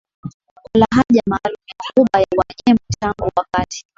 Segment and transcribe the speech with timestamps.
[0.53, 3.85] kwa lahaja maalumu ya Ghuba ya Uajemi Tangu wakati